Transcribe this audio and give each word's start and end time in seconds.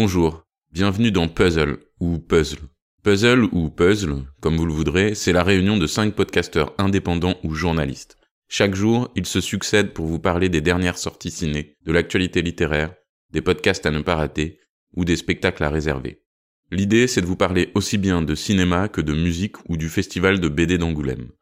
Bonjour, 0.00 0.46
bienvenue 0.70 1.10
dans 1.10 1.26
Puzzle 1.26 1.80
ou 1.98 2.20
Puzzle. 2.20 2.60
Puzzle 3.02 3.48
ou 3.50 3.68
Puzzle, 3.68 4.22
comme 4.40 4.56
vous 4.56 4.64
le 4.64 4.72
voudrez, 4.72 5.16
c'est 5.16 5.32
la 5.32 5.42
réunion 5.42 5.76
de 5.76 5.88
cinq 5.88 6.14
podcasteurs 6.14 6.72
indépendants 6.78 7.34
ou 7.42 7.52
journalistes. 7.52 8.16
Chaque 8.46 8.76
jour, 8.76 9.10
ils 9.16 9.26
se 9.26 9.40
succèdent 9.40 9.92
pour 9.92 10.06
vous 10.06 10.20
parler 10.20 10.48
des 10.48 10.60
dernières 10.60 10.98
sorties 10.98 11.32
ciné, 11.32 11.76
de 11.84 11.90
l'actualité 11.90 12.42
littéraire, 12.42 12.94
des 13.32 13.40
podcasts 13.40 13.86
à 13.86 13.90
ne 13.90 14.00
pas 14.00 14.14
rater 14.14 14.60
ou 14.94 15.04
des 15.04 15.16
spectacles 15.16 15.64
à 15.64 15.68
réserver. 15.68 16.22
L'idée, 16.70 17.08
c'est 17.08 17.20
de 17.20 17.26
vous 17.26 17.34
parler 17.34 17.72
aussi 17.74 17.98
bien 17.98 18.22
de 18.22 18.36
cinéma 18.36 18.88
que 18.88 19.00
de 19.00 19.14
musique 19.14 19.56
ou 19.68 19.76
du 19.76 19.88
festival 19.88 20.38
de 20.38 20.48
BD 20.48 20.78
d'Angoulême. 20.78 21.32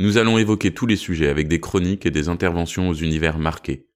Nous 0.00 0.18
allons 0.18 0.36
évoquer 0.36 0.74
tous 0.74 0.86
les 0.86 0.96
sujets 0.96 1.30
avec 1.30 1.48
des 1.48 1.60
chroniques 1.60 2.04
et 2.04 2.10
des 2.10 2.28
interventions 2.28 2.90
aux 2.90 2.94
univers 2.94 3.38
marqués. 3.38 3.88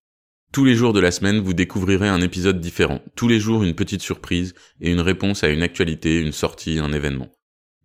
Tous 0.57 0.65
les 0.65 0.75
jours 0.75 0.95
de 0.95 1.01
la 1.01 1.11
semaine, 1.11 1.41
vous 1.41 1.53
découvrirez 1.53 2.09
un 2.09 2.23
épisode 2.23 2.63
différent. 2.63 3.03
Tous 3.15 3.29
les 3.29 3.39
jours, 3.39 3.63
une 3.63 3.75
petite 3.75 4.01
surprise 4.01 4.55
et 4.81 4.91
une 4.91 5.03
réponse 5.03 5.45
à 5.45 5.51
une 5.51 5.61
actualité, 5.61 6.19
une 6.19 6.33
sortie, 6.33 6.79
un 6.79 6.95
événement. 6.95 7.29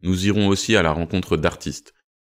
Nous 0.04 0.28
irons 0.28 0.48
aussi 0.48 0.78
à 0.78 0.82
la 0.82 0.94
rencontre 0.94 1.36
d'artistes. 1.36 1.94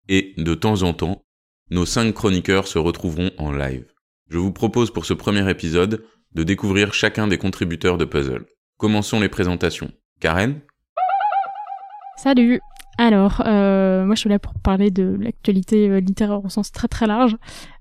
Et, 0.10 0.36
de 0.38 0.54
temps 0.54 0.84
en 0.84 0.94
temps, 0.94 1.26
nos 1.72 1.88
cinq 1.88 2.14
chroniqueurs 2.14 2.68
se 2.68 2.78
retrouveront 2.78 3.32
en 3.40 3.52
live. 3.52 3.88
Je 4.30 4.38
vous 4.38 4.52
propose 4.52 4.92
pour 4.92 5.08
ce 5.08 5.16
premier 5.16 5.50
épisode 5.50 6.06
de 6.36 6.44
découvrir 6.44 6.94
chacun 6.94 7.28
des 7.28 7.40
contributeurs 7.40 7.98
de 7.98 8.06
Puzzle. 8.06 8.46
Commençons 8.78 9.20
les 9.20 9.30
présentations. 9.30 9.92
Karen? 10.20 10.62
Salut 12.18 12.60
alors, 13.00 13.44
euh, 13.46 14.06
moi 14.06 14.16
je 14.16 14.22
suis 14.22 14.30
là 14.30 14.40
pour 14.40 14.56
parler 14.56 14.90
de 14.90 15.18
l'actualité 15.22 15.88
euh, 15.88 16.00
littéraire 16.00 16.44
au 16.44 16.50
sens 16.50 16.72
très 16.72 16.88
très 16.88 17.06
large. 17.06 17.38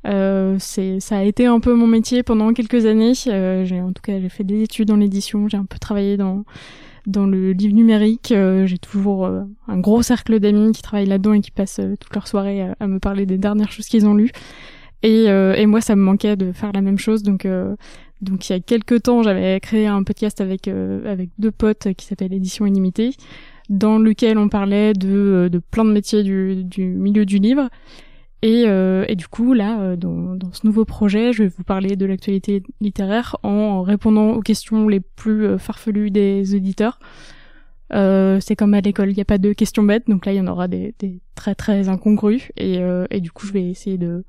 Euh, 0.07 0.57
c'est, 0.59 1.01
ça 1.01 1.17
a 1.17 1.23
été 1.23 1.47
un 1.47 1.59
peu 1.59 1.73
mon 1.73 1.87
métier 1.87 2.23
pendant 2.23 2.53
quelques 2.53 2.85
années. 2.85 3.15
Euh, 3.29 3.65
j'ai 3.65 3.81
en 3.81 3.93
tout 3.93 4.03
cas 4.03 4.21
j'ai 4.21 4.29
fait 4.29 4.45
des 4.45 4.63
études 4.63 4.89
dans 4.89 4.97
l'édition, 4.97 5.49
j'ai 5.49 5.57
un 5.57 5.65
peu 5.65 5.79
travaillé 5.79 6.19
dans 6.19 6.45
dans 7.07 7.25
le 7.25 7.53
livre 7.53 7.75
numérique. 7.75 8.31
Euh, 8.31 8.67
j'ai 8.67 8.77
toujours 8.77 9.25
euh, 9.25 9.45
un 9.69 9.79
gros 9.79 10.03
cercle 10.03 10.39
d'amis 10.39 10.73
qui 10.73 10.83
travaillent 10.83 11.07
là-dedans 11.07 11.33
et 11.33 11.41
qui 11.41 11.51
passent 11.51 11.81
toute 11.99 12.15
leur 12.15 12.29
soirée 12.29 12.69
à, 12.79 12.87
me 12.87 12.99
parler 12.99 13.25
des 13.25 13.39
dernières 13.39 13.73
choses 13.73 13.87
qu'ils 13.87 14.07
ont 14.07 14.15
lues. 14.15 14.33
Et, 15.03 15.25
et 15.27 15.67
moi 15.67 15.81
ça 15.81 15.97
me 15.97 16.03
manquait 16.03 16.37
de 16.37 16.53
faire 16.53 16.73
la 16.73 16.83
même 16.83 16.99
chose, 16.99 17.23
donc 17.23 17.47
donc 18.23 18.49
il 18.49 18.53
y 18.53 18.57
a 18.57 18.61
quelques 18.61 19.03
temps 19.05 19.23
j'avais 19.23 19.61
créé 19.61 19.87
un 19.87 20.03
podcast 20.03 20.41
avec 20.41 20.69
avec 20.69 21.31
deux 21.39 21.53
potes 21.53 21.95
qui 21.97 22.07
s'appelle 22.07 22.33
Édition 22.33 22.67
Illimitée 22.67 23.13
dans 23.69 23.99
lequel 23.99 24.39
on 24.39 24.49
parlait 24.49 24.93
de, 24.93 25.09
euh, 25.09 25.49
de 25.49 25.59
plein 25.59 25.85
de 25.85 25.93
métiers 25.93 26.23
du, 26.23 26.65
du 26.65 26.85
milieu 26.85 27.25
du 27.25 27.39
livre. 27.39 27.69
Et, 28.43 28.65
euh, 28.67 29.05
et 29.09 29.17
du 29.17 29.29
coup, 29.29 29.55
là, 29.55 29.81
euh, 29.81 29.97
dans, 29.97 30.37
dans, 30.37 30.53
ce 30.53 30.67
nouveau 30.67 30.85
projet, 30.85 31.33
je 31.33 31.45
vais 31.45 31.49
vous 31.49 31.65
parler 31.65 31.97
de 31.97 32.05
l'actualité 32.05 32.63
littéraire 32.81 33.37
en 33.43 33.83
répondant 33.83 34.33
aux 34.33 34.43
questions 34.43 34.89
les 34.89 35.01
plus 35.01 35.47
euh, 35.47 35.59
farfelues 35.59 36.11
des 36.11 36.55
auditeurs. 36.55 37.01
Euh, 37.93 38.39
c'est 38.41 38.55
comme 38.55 38.75
à 38.75 38.81
l'école, 38.81 39.11
il 39.11 39.15
n'y 39.15 39.23
a 39.23 39.27
pas 39.27 39.39
de 39.39 39.53
questions 39.53 39.83
bêtes, 39.83 40.07
donc 40.09 40.27
là, 40.27 40.33
il 40.33 40.37
y 40.37 40.41
en 40.41 40.49
aura 40.49 40.69
des, 40.69 40.95
des 40.99 41.21
très 41.35 41.55
très 41.55 41.89
incongrues. 41.89 42.51
Et, 42.57 42.81
et 43.11 43.21
du 43.21 43.31
coup, 43.31 43.47
je 43.47 43.53
vais 43.53 43.69
essayer 43.69 43.97
de 43.99 44.25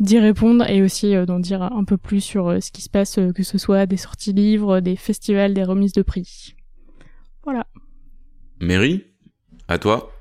d'y 0.00 0.18
répondre 0.18 0.68
et 0.68 0.82
aussi 0.82 1.14
d'en 1.26 1.38
dire 1.38 1.62
un 1.62 1.84
peu 1.84 1.96
plus 1.96 2.20
sur 2.20 2.60
ce 2.60 2.72
qui 2.72 2.82
se 2.82 2.88
passe, 2.88 3.20
que 3.34 3.42
ce 3.42 3.58
soit 3.58 3.86
des 3.86 3.98
sorties 3.98 4.32
livres, 4.32 4.80
des 4.80 4.96
festivals, 4.96 5.54
des 5.54 5.62
remises 5.62 5.92
de 5.92 6.02
prix. 6.02 6.56
Voilà. 7.44 7.66
Mary, 8.62 9.04
à 9.66 9.76
toi. 9.78 10.12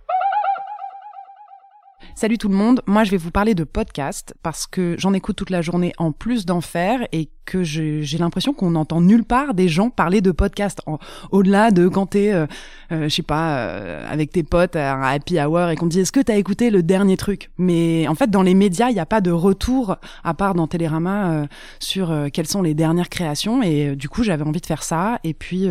Salut 2.22 2.38
tout 2.38 2.50
le 2.50 2.56
monde, 2.56 2.84
moi 2.86 3.04
je 3.04 3.10
vais 3.10 3.18
vous 3.18 3.32
parler 3.32 3.56
de 3.56 3.64
podcast 3.64 4.36
parce 4.44 4.68
que 4.68 4.94
j'en 5.00 5.12
écoute 5.12 5.36
toute 5.36 5.50
la 5.50 5.64
journée 5.64 5.92
en 5.98 6.12
plus 6.12 6.46
d'en 6.46 6.62
faire 6.62 7.00
et 7.12 7.30
que 7.46 7.64
j'ai 7.64 8.18
l'impression 8.20 8.54
qu'on 8.54 8.70
n'entend 8.70 9.02
nulle 9.02 9.24
part 9.24 9.56
des 9.56 9.68
gens 9.68 9.90
parler 9.90 10.22
de 10.22 10.30
podcast 10.30 10.84
au-delà 11.32 11.72
de 11.72 11.88
quand 11.88 12.06
t'es, 12.06 12.32
euh, 12.32 12.46
euh, 12.92 13.06
je 13.06 13.16
sais 13.16 13.24
pas, 13.24 13.58
euh, 13.58 14.08
avec 14.08 14.32
tes 14.32 14.44
potes 14.44 14.76
à 14.76 14.94
un 14.94 15.02
happy 15.02 15.42
hour 15.42 15.70
et 15.70 15.76
qu'on 15.76 15.88
te 15.88 15.94
dit 15.94 16.02
est-ce 16.02 16.12
que 16.12 16.20
t'as 16.20 16.36
écouté 16.36 16.70
le 16.70 16.84
dernier 16.84 17.18
truc? 17.18 17.50
Mais 17.58 18.08
en 18.08 18.14
fait 18.14 18.30
dans 18.30 18.44
les 18.44 18.54
médias 18.54 18.92
il 18.92 18.94
n'y 18.94 19.00
a 19.00 19.08
pas 19.08 19.22
de 19.22 19.32
retour 19.32 19.96
à 20.24 20.36
part 20.36 20.54
dans 20.54 20.68
Télérama 20.68 21.48
sur 21.80 22.16
quelles 22.32 22.46
sont 22.46 22.62
les 22.62 22.76
dernières 22.76 23.10
créations 23.10 23.64
et 23.64 23.96
du 23.96 24.10
coup 24.10 24.22
j'avais 24.22 24.44
envie 24.44 24.62
de 24.62 24.68
faire 24.68 24.84
ça 24.84 25.20
et 25.24 25.34
puis 25.34 25.68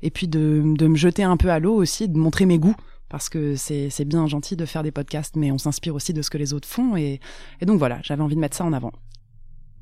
et 0.00 0.10
puis 0.10 0.28
de, 0.28 0.62
de 0.64 0.86
me 0.86 0.96
jeter 0.96 1.24
un 1.24 1.36
peu 1.36 1.50
à 1.50 1.58
l'eau 1.58 1.74
aussi, 1.74 2.08
de 2.08 2.16
montrer 2.16 2.46
mes 2.46 2.58
goûts 2.58 2.76
parce 3.10 3.28
que 3.28 3.56
c'est 3.56 4.04
bien 4.04 4.26
gentil 4.28 4.56
de 4.56 4.64
faire 4.64 4.84
des 4.84 4.92
podcasts, 4.92 5.34
mais 5.36 5.50
on 5.50 5.58
s'inspire 5.58 5.94
aussi 5.96 6.14
de 6.14 6.22
ce 6.22 6.30
que 6.30 6.38
les 6.38 6.54
autres 6.54 6.68
font. 6.68 6.96
Et, 6.96 7.20
et 7.60 7.66
donc 7.66 7.78
voilà, 7.78 7.98
j'avais 8.02 8.22
envie 8.22 8.36
de 8.36 8.40
mettre 8.40 8.56
ça 8.56 8.64
en 8.64 8.72
avant. 8.72 8.92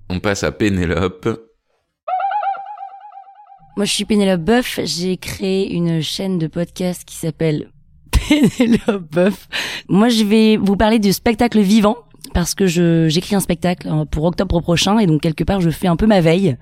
On 0.09 0.19
passe 0.19 0.43
à 0.43 0.51
Pénélope. 0.51 1.29
Moi, 3.77 3.85
je 3.85 3.93
suis 3.93 4.07
Pénélope 4.07 4.41
Boeuf. 4.41 4.81
J'ai 4.83 5.19
créé 5.19 5.73
une 5.73 6.01
chaîne 6.01 6.39
de 6.39 6.47
podcast 6.47 7.05
qui 7.05 7.17
s'appelle 7.17 7.71
Pénélope 8.11 9.13
Boeuf. 9.13 9.49
Moi, 9.89 10.09
je 10.09 10.25
vais 10.25 10.57
vous 10.57 10.77
parler 10.77 10.99
du 10.99 11.13
spectacle 11.13 11.61
vivant 11.61 11.99
parce 12.33 12.55
que 12.55 12.67
je 12.67 13.09
j'écris 13.09 13.35
un 13.35 13.41
spectacle 13.41 13.89
euh, 13.89 14.05
pour 14.05 14.25
octobre 14.25 14.61
prochain 14.61 14.99
et 14.99 15.07
donc 15.07 15.21
quelque 15.21 15.45
part 15.45 15.61
je 15.61 15.71
fais 15.71 15.89
un 15.89 15.97
peu 15.97 16.07
ma 16.07 16.21
veille 16.21 16.57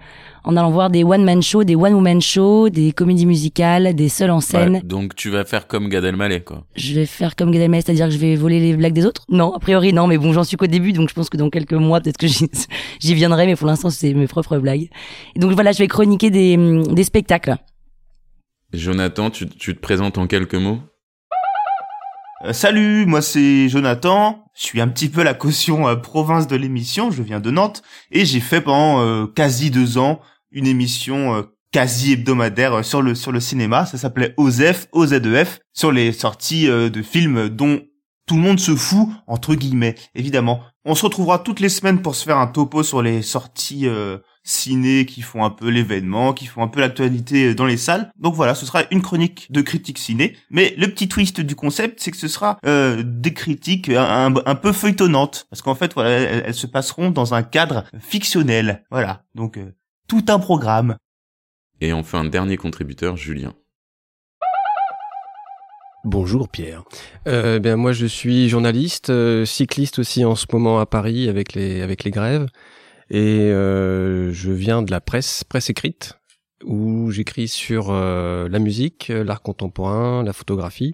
en 0.45 0.57
allant 0.57 0.71
voir 0.71 0.91
des 0.91 1.05
one 1.05 1.25
man 1.25 1.43
shows, 1.43 1.65
des 1.65 1.75
one 1.75 1.95
woman 1.95 2.21
shows, 2.21 2.69
des 2.69 2.93
comédies 2.93 3.27
musicales, 3.27 3.95
des 3.95 4.09
seuls 4.09 4.31
en 4.31 4.41
scène. 4.41 4.81
donc 4.85 5.15
tu 5.15 5.31
vas 5.31 5.45
faire 5.45 5.67
comme 5.67 5.89
Gad 5.89 6.05
Elmaleh 6.05 6.41
quoi. 6.41 6.65
Je 6.77 6.95
vais 6.95 7.07
faire 7.07 7.37
comme 7.37 7.51
Gad 7.51 7.63
Elmaleh, 7.63 7.83
c'est-à-dire 7.83 8.07
que 8.07 8.13
je 8.13 8.19
vais 8.19 8.37
voler 8.37 8.61
les 8.61 8.77
blagues 8.77 8.93
des 8.93 9.07
autres? 9.07 9.25
Non, 9.29 9.53
a 9.55 9.59
priori 9.59 9.93
non, 9.93 10.07
mais 10.07 10.19
bon, 10.19 10.33
j'en 10.33 10.45
suis 10.45 10.57
qu'au 10.57 10.67
début 10.67 10.93
donc 10.93 11.09
je 11.09 11.15
pense 11.15 11.29
que 11.29 11.37
dans 11.37 11.51
quelques 11.51 11.73
mois 11.73 12.01
peut-être 12.01 12.19
que 12.19 12.27
j'y 13.01 13.15
viendrai 13.15 13.47
mais 13.47 13.57
pour 13.57 13.67
l'instant 13.67 13.91
c'est 13.91 14.15
mes 14.15 14.27
propres 14.27 14.59
blagues. 14.59 14.89
Et 15.35 15.39
donc 15.41 15.53
voilà, 15.53 15.73
je 15.73 15.79
vais 15.79 15.89
chroniquer 15.89 16.31
des 16.31 16.57
des 16.57 17.05
spectacles. 17.05 17.57
Jonathan, 18.73 19.31
tu, 19.31 19.49
tu 19.49 19.75
te 19.75 19.81
présentes 19.81 20.19
en 20.19 20.27
quelques 20.27 20.55
mots? 20.55 20.81
Euh, 22.45 22.53
salut, 22.53 23.07
moi 23.07 23.23
c'est 23.23 23.69
Jonathan. 23.69 24.45
Je 24.55 24.63
suis 24.63 24.81
un 24.81 24.89
petit 24.89 25.09
peu 25.09 25.23
la 25.23 25.35
caution 25.35 25.89
euh, 25.89 25.97
province 25.97 26.47
de 26.47 26.57
l'émission. 26.57 27.11
Je 27.11 27.23
viens 27.23 27.41
de 27.41 27.51
Nantes 27.51 27.83
et 28.11 28.25
j'ai 28.25 28.41
fait 28.41 28.61
pendant 28.61 29.01
euh, 29.01 29.27
quasi 29.27 29.71
deux 29.71 29.99
ans 29.99 30.21
une 30.51 30.67
émission 30.67 31.45
quasi 31.73 32.13
hebdomadaire 32.13 32.85
sur 32.85 33.03
le 33.03 33.15
sur 33.15 33.33
le 33.33 33.41
cinéma. 33.41 33.85
Ça 33.85 33.99
s'appelait 33.99 34.33
OZEF, 34.37 34.87
OZEF, 34.93 35.61
sur 35.73 35.93
les 35.93 36.13
sorties 36.13 36.67
de 36.67 37.03
films 37.03 37.49
dont 37.49 37.83
tout 38.27 38.37
le 38.37 38.43
monde 38.43 38.61
se 38.61 38.75
fout 38.75 39.09
entre 39.27 39.55
guillemets. 39.55 39.95
Évidemment, 40.15 40.61
on 40.85 40.95
se 40.95 41.05
retrouvera 41.05 41.39
toutes 41.39 41.61
les 41.61 41.69
semaines 41.69 42.03
pour 42.03 42.15
se 42.15 42.25
faire 42.25 42.39
un 42.39 42.47
topo 42.47 42.83
sur 42.83 43.03
les 43.03 43.23
sorties 43.23 43.89
ciné 44.47 45.07
qui 45.07 45.23
font 45.23 45.45
un 45.45 45.51
peu 45.51 45.69
l'événement, 45.69 46.33
qui 46.33 46.47
font 46.47 46.63
un 46.63 46.69
peu 46.69 46.81
l'actualité 46.81 47.55
dans 47.55 47.67
les 47.67 47.77
salles. 47.77 48.11
Donc 48.17 48.35
voilà, 48.35 48.55
ce 48.55 48.65
sera 48.65 48.85
une 48.91 49.03
chronique 49.03 49.51
de 49.51 49.61
critique 49.61 49.99
ciné. 49.99 50.37
Mais 50.51 50.75
le 50.79 50.87
petit 50.87 51.09
twist 51.09 51.41
du 51.41 51.57
concept, 51.57 52.01
c'est 52.01 52.13
que 52.13 52.17
ce 52.17 52.29
sera 52.29 52.59
euh, 52.65 53.03
des 53.05 53.35
critiques 53.35 53.91
un, 53.91 54.55
peu 54.55 54.73
feuilletonnantes, 54.73 55.47
parce 55.51 55.63
qu'en 55.63 55.75
fait, 55.75 55.93
voilà, 55.95 56.11
elles, 56.11 56.55
se 56.55 56.67
passeront 56.67 57.11
dans 57.11 57.35
un 57.35 57.43
cadre 57.43 57.85
fictionnel. 57.99 58.85
Voilà, 58.91 59.25
donc 59.35 59.59
euh, 59.59 59.75
tout 60.09 60.25
un 60.29 60.39
programme. 60.39 60.97
Et 61.81 61.93
enfin, 61.93 62.25
dernier 62.25 62.57
contributeur, 62.57 63.17
Julien. 63.17 63.53
Bonjour 66.07 66.49
Pierre. 66.49 66.85
Euh, 67.27 67.59
ben 67.59 67.75
moi 67.75 67.91
je 67.91 68.07
suis 68.07 68.49
journaliste, 68.49 69.11
euh, 69.11 69.45
cycliste 69.45 69.99
aussi 69.99 70.25
en 70.25 70.37
ce 70.37 70.47
moment 70.53 70.79
à 70.79 70.87
Paris 70.87 71.29
avec 71.29 71.53
les 71.53 71.83
avec 71.83 72.05
les 72.05 72.13
grèves. 72.13 72.47
Et 73.11 73.41
euh, 73.51 74.33
je 74.33 74.53
viens 74.53 74.83
de 74.83 74.93
la 74.93 75.01
presse, 75.01 75.43
presse 75.43 75.69
écrite, 75.69 76.13
où 76.65 77.11
j'écris 77.11 77.49
sur 77.49 77.89
euh, 77.91 78.49
la 78.49 78.61
musique, 78.61 79.09
l'art 79.09 79.43
contemporain, 79.43 80.23
la 80.23 80.33
photographie. 80.33 80.93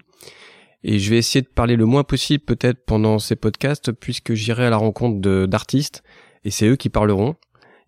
Et 0.83 0.97
je 0.97 1.11
vais 1.11 1.17
essayer 1.19 1.43
de 1.43 1.47
parler 1.47 1.75
le 1.75 1.85
moins 1.85 2.03
possible 2.03 2.43
peut-être 2.43 2.83
pendant 2.83 3.19
ces 3.19 3.35
podcasts, 3.35 3.91
puisque 3.91 4.33
j'irai 4.33 4.65
à 4.65 4.71
la 4.71 4.77
rencontre 4.77 5.45
d'artistes, 5.45 6.01
et 6.43 6.49
c'est 6.49 6.65
eux 6.65 6.75
qui 6.75 6.89
parleront. 6.89 7.35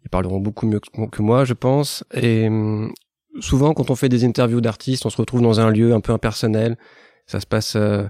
Ils 0.06 0.10
parleront 0.10 0.40
beaucoup 0.40 0.68
mieux 0.68 0.80
que 0.80 1.22
moi, 1.24 1.44
je 1.44 1.54
pense. 1.54 2.04
Et 2.14 2.50
hum, 2.50 2.94
souvent, 3.40 3.74
quand 3.74 3.90
on 3.90 3.96
fait 3.96 4.10
des 4.10 4.26
interviews 4.26 4.62
d'artistes, 4.62 5.08
on 5.08 5.10
se 5.10 5.18
retrouve 5.18 5.42
dans 5.42 5.60
un 5.60 5.72
lieu 5.72 5.92
un 5.92 6.02
peu 6.02 6.14
impersonnel. 6.14 6.78
Ça 7.28 7.40
se 7.40 7.46
passe 7.46 7.76
euh, 7.76 8.04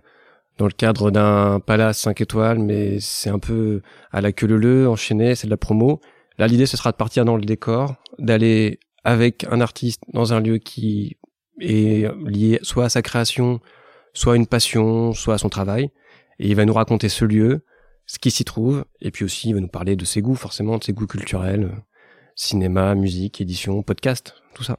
dans 0.58 0.66
le 0.66 0.72
cadre 0.72 1.12
d'un 1.12 1.60
palace 1.60 2.00
5 2.00 2.22
étoiles, 2.22 2.60
mais 2.60 3.00
c'est 3.00 3.30
un 3.30 3.40
peu 3.40 3.82
à 4.12 4.22
la 4.22 4.32
queue 4.32 4.48
leu 4.48 4.90
enchaîné, 4.90 5.36
c'est 5.36 5.48
de 5.48 5.52
la 5.52 5.58
promo. 5.58 6.02
Là, 6.38 6.48
l'idée, 6.48 6.66
ce 6.66 6.78
sera 6.78 6.92
de 6.92 6.98
partir 6.98 7.26
dans 7.26 7.38
le 7.38 7.46
décor, 7.46 7.96
d'aller 8.20 8.80
avec 9.04 9.46
un 9.50 9.62
artiste 9.62 10.02
dans 10.12 10.34
un 10.34 10.40
lieu 10.40 10.58
qui 10.58 11.18
est 11.62 12.12
lié 12.26 12.60
soit 12.62 12.86
à 12.86 12.90
sa 12.90 13.02
création, 13.02 13.62
soit 14.14 14.34
à 14.34 14.36
une 14.36 14.48
passion, 14.48 15.14
soit 15.14 15.36
à 15.36 15.38
son 15.38 15.50
travail. 15.50 15.92
Et 16.40 16.50
il 16.50 16.56
va 16.56 16.66
nous 16.66 16.74
raconter 16.74 17.08
ce 17.08 17.24
lieu, 17.24 17.64
ce 18.06 18.20
qui 18.20 18.32
s'y 18.32 18.44
trouve, 18.44 18.86
et 19.02 19.12
puis 19.12 19.24
aussi 19.24 19.50
il 19.50 19.54
va 19.54 19.62
nous 19.62 19.68
parler 19.68 19.96
de 19.96 20.06
ses 20.06 20.22
goûts, 20.22 20.36
forcément, 20.36 20.78
de 20.78 20.84
ses 20.84 20.94
goûts 20.94 21.08
culturels, 21.08 21.72
cinéma, 22.36 22.96
musique, 22.96 23.40
édition, 23.40 23.82
podcast, 23.84 24.36
tout 24.54 24.64
ça. 24.64 24.78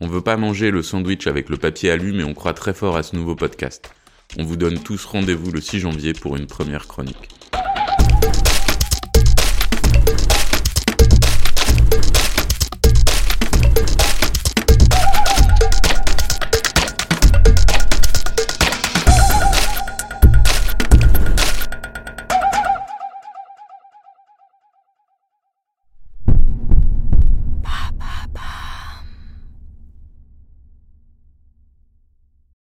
On 0.00 0.08
veut 0.08 0.20
pas 0.20 0.36
manger 0.36 0.70
le 0.70 0.82
sandwich 0.82 1.26
avec 1.26 1.48
le 1.48 1.56
papier 1.56 1.90
alu, 1.90 2.12
mais 2.12 2.24
on 2.24 2.34
croit 2.34 2.52
très 2.52 2.74
fort 2.74 2.96
à 2.96 3.02
ce 3.02 3.16
nouveau 3.16 3.34
podcast. 3.34 3.90
On 4.38 4.44
vous 4.44 4.56
donne 4.56 4.78
tous 4.78 5.04
rendez-vous 5.06 5.50
le 5.50 5.60
6 5.60 5.80
janvier 5.80 6.12
pour 6.12 6.36
une 6.36 6.46
première 6.46 6.86
chronique. 6.86 7.35